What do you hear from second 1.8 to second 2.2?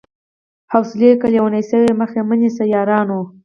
مخ